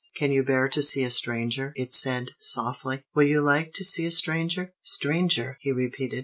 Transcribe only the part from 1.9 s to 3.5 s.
said softly. "Will you